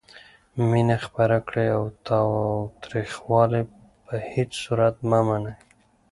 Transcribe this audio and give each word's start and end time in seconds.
مینه 0.69 0.97
خپره 1.05 1.37
کړئ 1.47 1.67
او 1.77 1.83
تاوتریخوالی 2.07 3.63
په 4.05 4.13
هیڅ 4.31 4.51
صورت 4.63 4.95
مه 5.09 5.19
منئ. 5.27 5.55